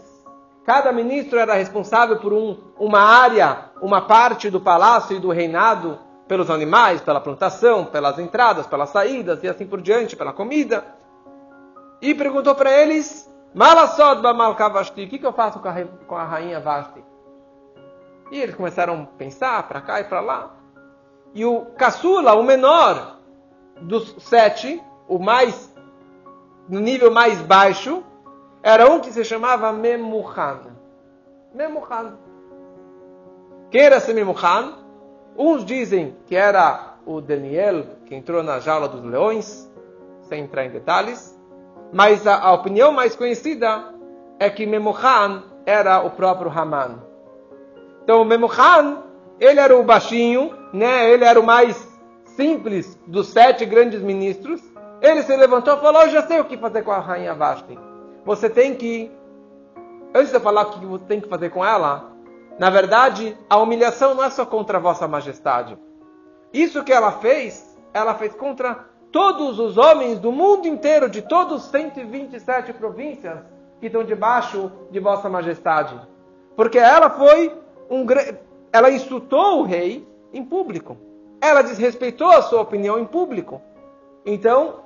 cada 0.64 0.90
ministro 0.90 1.38
era 1.38 1.54
responsável 1.54 2.18
por 2.18 2.32
um, 2.32 2.56
uma 2.78 3.00
área, 3.00 3.67
uma 3.80 4.02
parte 4.02 4.50
do 4.50 4.61
palácio 4.61 5.16
e 5.16 5.20
do 5.20 5.30
reinado, 5.30 5.99
pelos 6.26 6.50
animais, 6.50 7.00
pela 7.00 7.20
plantação, 7.20 7.87
pelas 7.87 8.18
entradas, 8.18 8.66
pelas 8.66 8.90
saídas 8.90 9.42
e 9.42 9.49
assim 9.49 9.66
por 9.66 9.80
diante, 9.80 10.14
pela 10.14 10.32
comida. 10.32 10.85
E 12.02 12.14
perguntou 12.14 12.54
para 12.54 12.70
eles: 12.70 13.32
Malasod 13.54 14.20
Bamalka 14.20 14.68
Vashti, 14.68 15.04
o 15.04 15.08
que, 15.08 15.18
que 15.18 15.26
eu 15.26 15.32
faço 15.32 15.58
com 15.58 15.68
a, 15.68 15.75
com 16.06 16.16
a 16.16 16.25
rainha 16.25 16.61
Vashti? 16.61 17.02
E 18.30 18.38
eles 18.38 18.54
começaram 18.54 19.02
a 19.02 19.16
pensar 19.16 19.66
para 19.66 19.80
cá 19.80 20.00
e 20.00 20.04
para 20.04 20.20
lá. 20.20 20.54
E 21.35 21.44
o 21.44 21.66
caçula, 21.76 22.35
o 22.35 22.42
menor 22.42 23.16
dos 23.80 24.16
sete, 24.18 24.82
o 25.08 25.18
mais 25.18 25.75
no 26.68 26.80
nível 26.80 27.11
mais 27.11 27.40
baixo, 27.40 28.04
era 28.62 28.90
um 28.90 29.00
que 29.00 29.11
se 29.11 29.25
chamava 29.25 29.73
Memuhan. 29.73 30.61
Memuhan. 31.54 32.18
Quem 33.70 33.82
era 33.82 34.00
Memuhan? 34.14 34.72
Uns 35.37 35.64
dizem 35.64 36.16
que 36.26 36.34
era 36.34 36.94
o 37.04 37.20
Daniel 37.20 37.84
que 38.06 38.14
entrou 38.14 38.42
na 38.42 38.58
jaula 38.60 38.88
dos 38.88 39.04
leões, 39.04 39.70
sem 40.22 40.44
entrar 40.44 40.64
em 40.64 40.70
detalhes. 40.70 41.38
Mas 41.92 42.26
a, 42.26 42.38
a 42.38 42.52
opinião 42.52 42.92
mais 42.92 43.14
conhecida 43.14 43.94
é 44.38 44.48
que 44.48 44.64
Memuhan 44.64 45.42
era 45.66 46.00
o 46.00 46.10
próprio 46.10 46.50
Haman. 46.50 47.02
Então, 48.02 48.25
Memuhan, 48.25 49.02
ele 49.38 49.60
era 49.60 49.76
o 49.76 49.82
baixinho, 49.82 50.50
né? 50.72 51.10
ele 51.10 51.25
era 51.25 51.38
o 51.38 51.44
mais 51.44 51.87
simples 52.25 52.98
dos 53.06 53.28
sete 53.28 53.66
grandes 53.66 54.00
ministros. 54.00 54.62
Ele 55.02 55.22
se 55.22 55.37
levantou 55.37 55.76
e 55.76 55.80
falou: 55.80 56.02
Eu 56.02 56.10
já 56.10 56.22
sei 56.22 56.40
o 56.40 56.44
que 56.44 56.56
fazer 56.56 56.82
com 56.82 56.90
a 56.90 57.00
rainha 57.00 57.34
Vashti. 57.34 57.78
Você 58.25 58.48
tem 58.48 58.75
que, 58.75 59.10
antes 60.14 60.30
de 60.30 60.37
eu 60.37 60.40
falar 60.40 60.62
o 60.62 60.70
que 60.70 60.87
você 60.87 61.04
tem 61.04 61.20
que 61.20 61.28
fazer 61.28 61.50
com 61.50 61.64
ela, 61.64 62.12
na 62.59 62.71
verdade, 62.71 63.37
a 63.49 63.57
humilhação 63.57 64.15
não 64.15 64.25
é 64.25 64.31
só 64.31 64.45
contra 64.45 64.81
vossa 64.81 65.07
majestade. 65.07 65.79
Isso 66.53 66.83
que 66.83 66.93
ela 66.93 67.12
fez, 67.12 67.79
ela 67.95 68.15
fez 68.15 68.35
contra 68.35 68.85
todos 69.12 69.59
os 69.59 69.79
homens 69.79 70.19
do 70.19 70.33
mundo 70.33 70.67
inteiro, 70.67 71.09
de 71.09 71.23
todos 71.23 71.65
os 71.65 71.71
127 71.71 72.73
províncias 72.73 73.38
que 73.81 73.87
estão 73.87 74.03
debaixo 74.03 74.73
de 74.91 74.99
vossa 74.99 75.29
majestade. 75.29 76.00
Porque 76.57 76.79
ela 76.79 77.11
foi 77.11 77.57
um 77.88 78.05
ela 78.73 78.91
insultou 78.91 79.61
o 79.61 79.62
rei 79.62 80.07
em 80.33 80.45
público. 80.45 80.97
Ela 81.41 81.62
desrespeitou 81.62 82.31
a 82.31 82.43
sua 82.43 82.61
opinião 82.61 82.99
em 82.99 83.05
público. 83.05 83.62
Então, 84.27 84.81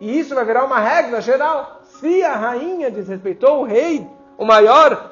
e 0.00 0.18
isso 0.18 0.34
vai 0.34 0.44
virar 0.44 0.64
uma 0.64 0.78
regra 0.78 1.20
geral. 1.20 1.80
Se 1.84 2.22
a 2.22 2.34
rainha 2.34 2.90
desrespeitou 2.90 3.60
o 3.60 3.64
rei, 3.64 4.06
o 4.36 4.44
maior 4.44 5.05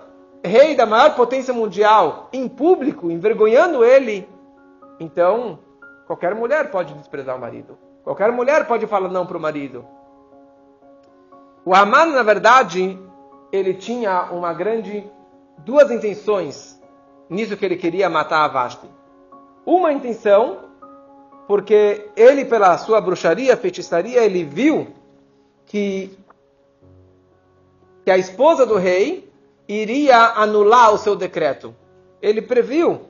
rei 0.45 0.77
da 0.77 0.85
maior 0.85 1.15
potência 1.15 1.55
mundial, 1.55 2.29
em 2.33 2.47
público, 2.49 3.11
envergonhando 3.11 3.83
ele, 3.83 4.29
então 5.01 5.59
qualquer 6.07 6.35
mulher 6.35 6.71
pode 6.71 6.93
desprezar 6.95 7.37
o 7.37 7.41
marido. 7.41 7.79
Qualquer 8.05 8.31
mulher 8.31 8.67
pode 8.67 8.87
falar 8.87 9.09
não 9.09 9.25
para 9.25 9.39
o 9.39 9.41
marido. 9.41 9.87
O 11.65 11.75
Haman, 11.75 12.07
na 12.07 12.23
verdade, 12.23 12.99
ele 13.51 13.73
tinha 13.73 14.25
uma 14.31 14.53
grande 14.53 15.11
duas 15.59 15.91
intenções 15.91 16.79
nisso 17.31 17.57
que 17.57 17.65
ele 17.65 17.77
queria 17.77 18.11
matar 18.11 18.45
a 18.45 18.49
Vashti. 18.49 18.87
Uma 19.65 19.91
intenção, 19.93 20.59
porque 21.49 22.11
ele, 22.15 22.45
pela 22.45 22.77
sua 22.77 23.01
bruxaria, 23.01 23.57
feitiçaria, 23.57 24.23
ele 24.23 24.45
viu 24.45 24.89
que, 25.65 26.15
que 28.05 28.11
a 28.11 28.19
esposa 28.19 28.67
do 28.67 28.77
rei 28.77 29.24
iria 29.69 30.33
anular 30.37 30.93
o 30.93 30.99
seu 30.99 31.17
decreto. 31.17 31.75
Ele 32.21 32.43
previu 32.43 33.03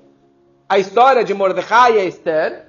a 0.69 0.79
história 0.79 1.25
de 1.25 1.35
Mordecai 1.35 1.99
e 1.99 2.09
Esther, 2.09 2.67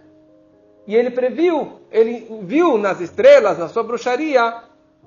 e 0.88 0.96
ele 0.96 1.10
previu, 1.10 1.82
ele 1.92 2.27
viu 2.44 2.77
nas 2.77 3.00
estrelas, 3.00 3.58
na 3.58 3.68
sua 3.68 3.84
bruxaria, 3.84 4.62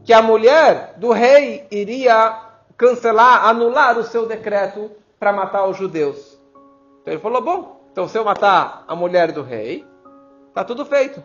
que 0.05 0.13
a 0.13 0.23
mulher 0.23 0.95
do 0.97 1.13
rei 1.13 1.67
iria 1.71 2.49
cancelar, 2.77 3.47
anular 3.47 3.99
o 3.99 4.05
seu 4.05 4.27
decreto 4.27 4.91
para 5.19 5.33
matar 5.33 5.67
os 5.67 5.77
judeus. 5.77 6.39
Então 7.03 7.15
ele 7.15 7.23
falou: 7.23 7.43
bom, 7.43 7.81
então 7.93 8.09
se 8.09 8.19
eu 8.19 8.25
matar 8.25 8.85
a 8.89 8.97
mulher 8.97 9.33
do 9.33 9.43
rei, 9.43 9.85
está 10.49 10.65
tudo 10.65 10.85
feito. 10.85 11.23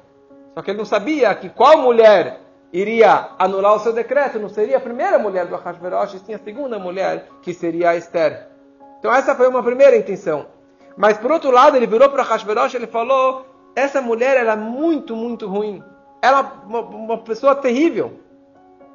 Só 0.53 0.61
que 0.61 0.71
ele 0.71 0.77
não 0.77 0.85
sabia 0.85 1.33
que 1.33 1.49
qual 1.49 1.79
mulher 1.79 2.41
iria 2.73 3.29
anular 3.37 3.75
o 3.75 3.79
seu 3.79 3.93
decreto, 3.93 4.39
não 4.39 4.49
seria 4.49 4.77
a 4.77 4.81
primeira 4.81 5.19
mulher 5.19 5.45
do 5.45 5.55
Ahasverosh, 5.55 6.19
sim 6.25 6.33
a 6.33 6.39
segunda 6.39 6.79
mulher, 6.79 7.27
que 7.43 7.53
seria 7.53 7.91
a 7.91 7.95
Esther. 7.95 8.47
Então 8.97 9.13
essa 9.13 9.35
foi 9.35 9.47
uma 9.47 9.61
primeira 9.61 9.95
intenção. 9.95 10.47
Mas 10.97 11.17
por 11.17 11.31
outro 11.31 11.51
lado, 11.51 11.77
ele 11.77 11.85
virou 11.85 12.09
para 12.09 12.23
Ahasverosh 12.23 12.73
e 12.73 12.77
ele 12.77 12.87
falou: 12.87 13.45
essa 13.75 14.01
mulher 14.01 14.37
era 14.37 14.53
é 14.53 14.55
muito, 14.55 15.15
muito 15.15 15.47
ruim. 15.47 15.83
Ela 16.21 16.39
é 16.39 16.67
uma, 16.67 16.79
uma 16.81 17.17
pessoa 17.19 17.55
terrível. 17.55 18.19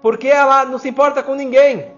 Porque 0.02 0.28
ela 0.28 0.64
não 0.64 0.78
se 0.78 0.88
importa 0.88 1.23
com 1.23 1.35
ninguém. 1.35 1.92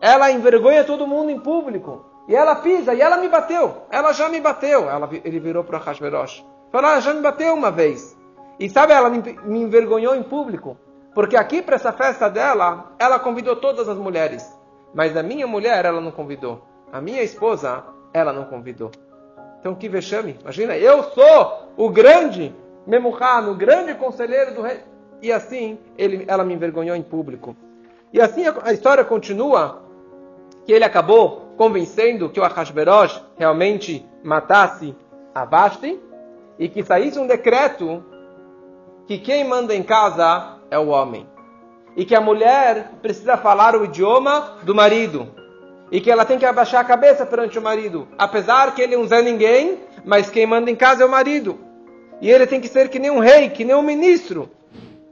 Ela 0.00 0.30
envergonha 0.30 0.84
todo 0.84 1.06
mundo 1.06 1.30
em 1.30 1.38
público. 1.38 2.04
E 2.28 2.34
ela 2.34 2.56
pisa, 2.56 2.94
e 2.94 3.00
ela 3.00 3.16
me 3.16 3.28
bateu. 3.28 3.82
Ela 3.90 4.12
já 4.12 4.28
me 4.28 4.40
bateu. 4.40 4.88
Ela, 4.88 5.08
ele 5.24 5.40
virou 5.40 5.64
para 5.64 5.78
Hashverosh. 5.78 6.44
Falou, 6.70 6.90
ela 6.90 7.00
já 7.00 7.12
me 7.12 7.20
bateu 7.20 7.52
uma 7.54 7.70
vez. 7.70 8.16
E 8.58 8.68
sabe, 8.68 8.92
ela 8.92 9.10
me, 9.10 9.20
me 9.44 9.60
envergonhou 9.60 10.14
em 10.14 10.22
público. 10.22 10.76
Porque 11.14 11.36
aqui 11.36 11.60
para 11.60 11.76
essa 11.76 11.92
festa 11.92 12.28
dela, 12.28 12.92
ela 12.98 13.18
convidou 13.18 13.56
todas 13.56 13.88
as 13.88 13.98
mulheres. 13.98 14.56
Mas 14.94 15.16
a 15.16 15.22
minha 15.22 15.46
mulher, 15.46 15.84
ela 15.84 16.00
não 16.00 16.10
convidou. 16.10 16.64
A 16.92 17.00
minha 17.00 17.22
esposa, 17.22 17.84
ela 18.12 18.32
não 18.32 18.44
convidou. 18.44 18.90
Então 19.60 19.74
que 19.74 19.88
vexame. 19.88 20.36
Imagina, 20.40 20.76
eu 20.76 21.02
sou 21.04 21.68
o 21.76 21.88
grande 21.90 22.54
Memuhan, 22.86 23.50
o 23.50 23.54
grande 23.54 23.94
conselheiro 23.94 24.54
do 24.54 24.62
rei. 24.62 24.80
E 25.22 25.30
assim, 25.30 25.78
ele, 25.98 26.24
ela 26.26 26.44
me 26.44 26.54
envergonhou 26.54 26.96
em 26.96 27.02
público. 27.02 27.54
E 28.12 28.20
assim 28.20 28.46
a, 28.46 28.54
a 28.64 28.72
história 28.72 29.04
continua, 29.04 29.82
que 30.64 30.72
ele 30.72 30.84
acabou 30.84 31.52
convencendo 31.56 32.30
que 32.30 32.40
o 32.40 32.44
Ahasverosh 32.44 33.22
realmente 33.36 34.06
matasse 34.22 34.96
a 35.34 35.44
Vashti 35.44 36.00
e 36.58 36.68
que 36.68 36.82
saísse 36.82 37.18
um 37.18 37.26
decreto 37.26 38.02
que 39.06 39.18
quem 39.18 39.44
manda 39.44 39.74
em 39.74 39.82
casa 39.82 40.59
é 40.70 40.78
o 40.78 40.88
homem. 40.88 41.26
E 41.96 42.04
que 42.04 42.14
a 42.14 42.20
mulher 42.20 42.92
precisa 43.02 43.36
falar 43.36 43.74
o 43.74 43.84
idioma 43.84 44.58
do 44.62 44.74
marido. 44.74 45.28
E 45.90 46.00
que 46.00 46.10
ela 46.10 46.24
tem 46.24 46.38
que 46.38 46.46
abaixar 46.46 46.80
a 46.80 46.84
cabeça 46.84 47.26
perante 47.26 47.58
o 47.58 47.62
marido. 47.62 48.06
Apesar 48.16 48.74
que 48.74 48.80
ele 48.80 48.96
não 48.96 49.04
é 49.04 49.22
ninguém, 49.22 49.78
mas 50.04 50.30
quem 50.30 50.46
manda 50.46 50.70
em 50.70 50.76
casa 50.76 51.02
é 51.02 51.06
o 51.06 51.10
marido. 51.10 51.58
E 52.20 52.30
ele 52.30 52.46
tem 52.46 52.60
que 52.60 52.68
ser 52.68 52.88
que 52.88 52.98
nem 52.98 53.10
um 53.10 53.18
rei, 53.18 53.50
que 53.50 53.64
nem 53.64 53.74
um 53.74 53.82
ministro. 53.82 54.48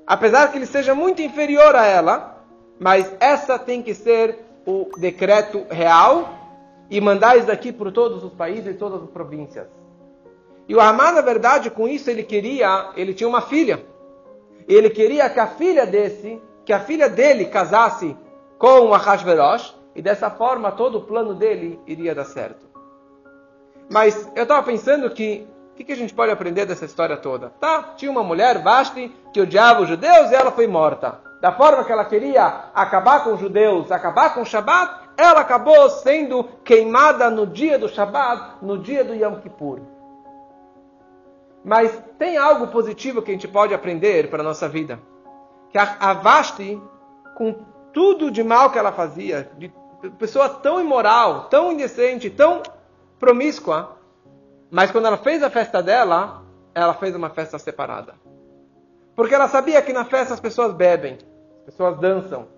Apesar 0.07 0.51
que 0.51 0.59
ele 0.59 0.67
seja 0.67 0.95
muito 0.95 1.21
inferior 1.21 1.75
a 1.75 1.85
ela, 1.85 2.45
mas 2.79 3.13
essa 3.19 3.59
tem 3.59 3.83
que 3.83 3.95
ser 3.95 4.39
o 4.65 4.89
decreto 4.99 5.67
real 5.71 6.39
e 6.91 7.01
mandar 7.01 7.37
isso 7.37 7.47
daqui 7.47 7.73
por 7.73 7.91
todos 7.91 8.23
os 8.23 8.33
países 8.33 8.67
e 8.67 8.75
todas 8.75 9.03
as 9.03 9.11
províncias. 9.11 9.67
E 10.69 10.75
o 10.75 10.81
Haman, 10.81 11.13
na 11.13 11.21
verdade, 11.23 11.71
com 11.71 11.89
isso 11.89 12.11
ele 12.11 12.23
queria, 12.23 12.91
ele 12.95 13.15
tinha 13.15 13.29
uma 13.29 13.41
filha. 13.41 13.83
Ele 14.69 14.91
queria 14.91 15.29
que 15.31 15.41
a 15.41 15.47
filha 15.47 15.87
desse, 15.87 16.41
que 16.65 16.73
a 16.73 16.81
filha 16.81 17.09
dele 17.09 17.47
casasse 17.47 18.17
com 18.59 18.93
Ahasverosh, 18.93 19.75
e 19.95 20.03
dessa 20.03 20.31
forma 20.31 20.71
todo 20.71 20.99
o 20.99 21.03
plano 21.03 21.35
dele 21.35 21.81
iria 21.87 22.15
dar 22.15 22.25
certo. 22.25 22.69
Mas 23.91 24.31
eu 24.37 24.45
estava 24.45 24.63
pensando 24.63 25.11
que 25.11 25.49
o 25.73 25.77
que, 25.79 25.85
que, 25.85 25.93
a 25.93 25.97
gente 25.97 26.15
pode 26.15 26.31
aprender 26.31 26.67
dessa 26.67 26.85
história 26.85 27.17
toda? 27.17 27.51
Tá, 27.61 27.95
tinha 27.97 28.11
uma 28.11 28.23
mulher, 28.23 28.63
Vashti, 28.63 29.13
que 29.33 29.41
odiava 29.41 29.83
os 29.83 29.89
judeus 29.89 30.31
e 30.31 30.35
ela 30.35 30.51
foi 30.51 30.67
morta. 30.67 31.21
Da 31.41 31.53
forma 31.53 31.85
que 31.85 31.93
ela 31.93 32.05
queria 32.05 32.65
acabar 32.75 33.25
com 33.25 33.35
os 33.35 33.41
judeus, 33.41 33.91
acabar 33.91 34.35
com 34.35 34.43
o 34.43 34.47
Shabat, 34.47 35.09
ela 35.17 35.41
acabou 35.41 35.89
sendo 35.91 36.45
queimada 36.65 37.31
no 37.31 37.47
dia 37.47 37.79
do 37.79 37.89
Shabat, 37.89 38.57
no 38.63 38.79
dia 38.79 39.05
do 39.05 39.15
Yom 39.15 39.37
Kippur. 39.37 39.81
Mas 41.69 42.03
tem 42.19 42.39
algo 42.39 42.69
positivo 42.69 43.21
que 43.21 43.31
a 43.31 43.35
gente 43.35 43.47
pode 43.47 43.75
aprender 43.75 44.31
para 44.31 44.41
a 44.41 44.43
nossa 44.43 44.67
vida. 44.67 44.99
Que 45.71 45.77
a, 45.77 46.15
Vashti, 46.15 46.81
com 47.37 47.53
tudo 47.93 48.31
de 48.31 48.43
mal 48.43 48.71
que 48.71 48.79
ela 48.79 48.91
fazia, 48.91 49.51
de 49.59 49.71
pessoa 50.19 50.49
tão 50.49 50.81
imoral, 50.81 51.45
tão 51.51 51.71
indecente, 51.71 52.31
tão 52.31 52.63
promíscua, 53.21 53.99
mas 54.71 54.91
quando 54.91 55.09
ela 55.09 55.19
fez 55.19 55.43
a 55.43 55.51
festa 55.51 55.83
dela, 55.83 56.43
ela 56.75 56.95
fez 56.95 57.15
uma 57.15 57.29
festa 57.29 57.59
separada. 57.59 58.15
Porque 59.15 59.35
ela 59.35 59.47
sabia 59.47 59.83
que 59.83 59.93
na 59.93 60.07
festa 60.07 60.33
as 60.33 60.41
pessoas 60.41 60.73
bebem, 60.73 61.19
as 61.59 61.75
pessoas 61.75 61.99
dançam, 61.99 62.49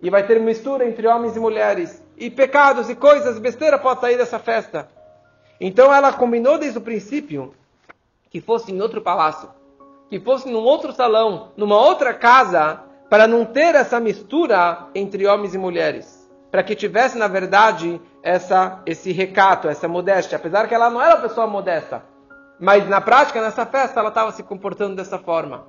e 0.00 0.08
vai 0.08 0.26
ter 0.26 0.40
mistura 0.40 0.88
entre 0.88 1.06
homens 1.06 1.36
e 1.36 1.40
mulheres, 1.40 2.02
e 2.16 2.30
pecados 2.30 2.88
e 2.88 2.94
coisas, 2.94 3.38
besteira 3.38 3.78
pode 3.78 4.00
sair 4.00 4.16
dessa 4.16 4.38
festa. 4.38 4.88
Então 5.60 5.92
ela 5.92 6.14
combinou 6.14 6.56
desde 6.56 6.78
o 6.78 6.82
princípio 6.82 7.54
que 8.34 8.40
fosse 8.40 8.72
em 8.72 8.82
outro 8.82 9.00
palácio, 9.00 9.48
que 10.10 10.18
fosse 10.18 10.50
num 10.50 10.64
outro 10.64 10.92
salão, 10.92 11.52
numa 11.56 11.80
outra 11.80 12.12
casa, 12.12 12.80
para 13.08 13.28
não 13.28 13.44
ter 13.44 13.76
essa 13.76 14.00
mistura 14.00 14.88
entre 14.92 15.24
homens 15.24 15.54
e 15.54 15.58
mulheres. 15.58 16.28
Para 16.50 16.64
que 16.64 16.74
tivesse, 16.74 17.16
na 17.16 17.28
verdade, 17.28 18.00
essa, 18.24 18.82
esse 18.86 19.12
recato, 19.12 19.68
essa 19.68 19.86
modéstia. 19.86 20.34
Apesar 20.34 20.66
que 20.66 20.74
ela 20.74 20.90
não 20.90 21.00
era 21.00 21.14
uma 21.14 21.22
pessoa 21.22 21.46
modesta. 21.46 22.04
Mas 22.58 22.88
na 22.88 23.00
prática, 23.00 23.40
nessa 23.40 23.64
festa, 23.64 24.00
ela 24.00 24.08
estava 24.08 24.32
se 24.32 24.42
comportando 24.42 24.96
dessa 24.96 25.16
forma. 25.16 25.68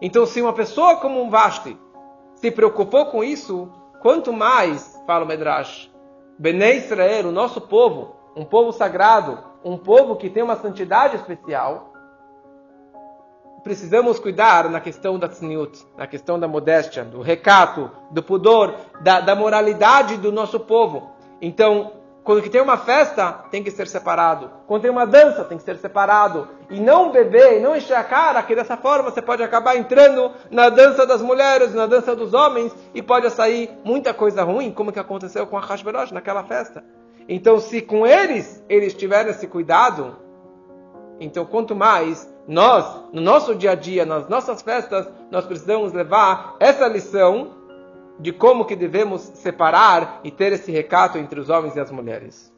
Então, 0.00 0.24
se 0.24 0.40
uma 0.40 0.52
pessoa 0.52 0.98
como 0.98 1.20
um 1.20 1.28
Vasti 1.28 1.76
se 2.36 2.48
preocupou 2.52 3.06
com 3.06 3.24
isso, 3.24 3.72
quanto 4.00 4.32
mais, 4.32 4.96
fala 5.04 5.24
o 5.24 5.26
Medrash, 5.26 5.90
Bnei 6.38 6.76
Israel, 6.76 7.30
o 7.30 7.32
nosso 7.32 7.60
povo, 7.60 8.14
um 8.36 8.44
povo 8.44 8.70
sagrado, 8.70 9.48
um 9.64 9.76
povo 9.76 10.14
que 10.14 10.30
tem 10.30 10.44
uma 10.44 10.54
santidade 10.54 11.16
especial, 11.16 11.87
precisamos 13.62 14.18
cuidar 14.18 14.68
na 14.68 14.80
questão 14.80 15.18
da 15.18 15.28
tzniut, 15.28 15.86
na 15.96 16.06
questão 16.06 16.38
da 16.38 16.48
modéstia, 16.48 17.04
do 17.04 17.20
recato, 17.20 17.90
do 18.10 18.22
pudor, 18.22 18.74
da, 19.00 19.20
da 19.20 19.34
moralidade 19.34 20.16
do 20.16 20.32
nosso 20.32 20.60
povo. 20.60 21.10
Então, 21.40 21.92
quando 22.28 22.42
que 22.42 22.50
tem 22.50 22.60
uma 22.60 22.76
festa, 22.76 23.32
tem 23.50 23.62
que 23.62 23.70
ser 23.70 23.86
separado. 23.86 24.50
Quando 24.66 24.82
tem 24.82 24.90
uma 24.90 25.06
dança, 25.06 25.44
tem 25.44 25.56
que 25.56 25.64
ser 25.64 25.78
separado. 25.78 26.46
E 26.68 26.78
não 26.78 27.10
beber, 27.10 27.58
não 27.58 27.74
encher 27.74 27.96
a 27.96 28.04
cara, 28.04 28.42
que 28.42 28.54
dessa 28.54 28.76
forma 28.76 29.10
você 29.10 29.22
pode 29.22 29.42
acabar 29.42 29.76
entrando 29.76 30.32
na 30.50 30.68
dança 30.68 31.06
das 31.06 31.22
mulheres, 31.22 31.72
na 31.72 31.86
dança 31.86 32.14
dos 32.14 32.34
homens, 32.34 32.70
e 32.92 33.00
pode 33.00 33.30
sair 33.30 33.70
muita 33.82 34.12
coisa 34.12 34.42
ruim, 34.42 34.70
como 34.70 34.92
que 34.92 34.98
aconteceu 34.98 35.46
com 35.46 35.56
a 35.56 35.60
Hashverosh 35.62 36.12
naquela 36.12 36.44
festa. 36.44 36.84
Então, 37.26 37.58
se 37.58 37.80
com 37.80 38.06
eles, 38.06 38.62
eles 38.68 38.92
tiverem 38.92 39.30
esse 39.30 39.46
cuidado, 39.46 40.14
então 41.20 41.44
quanto 41.44 41.74
mais 41.74 42.28
nós, 42.46 42.84
no 43.12 43.20
nosso 43.20 43.54
dia 43.54 43.72
a 43.72 43.74
dia, 43.74 44.06
nas 44.06 44.28
nossas 44.28 44.62
festas, 44.62 45.08
nós 45.30 45.44
precisamos 45.44 45.92
levar 45.92 46.56
essa 46.58 46.86
lição 46.88 47.50
de 48.18 48.32
como 48.32 48.64
que 48.64 48.74
devemos 48.74 49.20
separar 49.20 50.20
e 50.24 50.30
ter 50.30 50.52
esse 50.52 50.72
recato 50.72 51.18
entre 51.18 51.38
os 51.38 51.50
homens 51.50 51.76
e 51.76 51.80
as 51.80 51.90
mulheres. 51.90 52.52